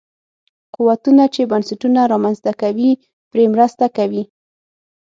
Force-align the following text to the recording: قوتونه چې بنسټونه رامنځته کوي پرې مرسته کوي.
قوتونه 0.75 1.23
چې 1.33 1.41
بنسټونه 1.51 2.01
رامنځته 2.13 2.51
کوي 2.61 2.91
پرې 3.31 3.45
مرسته 3.53 3.85
کوي. 3.97 4.23